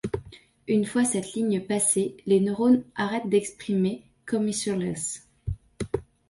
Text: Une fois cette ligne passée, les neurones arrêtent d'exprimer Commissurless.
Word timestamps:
Une 0.67 0.83
fois 0.83 1.05
cette 1.05 1.33
ligne 1.35 1.61
passée, 1.61 2.17
les 2.25 2.39
neurones 2.39 2.83
arrêtent 2.95 3.29
d'exprimer 3.29 4.01
Commissurless. 4.25 5.29